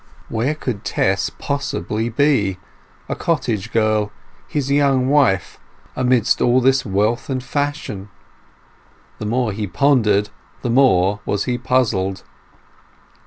[0.29, 2.57] Where could Tess possibly be,
[3.07, 4.11] a cottage girl,
[4.47, 5.59] his young wife,
[5.95, 8.09] amidst all this wealth and fashion?
[9.19, 10.31] The more he pondered,
[10.63, 12.23] the more was he puzzled.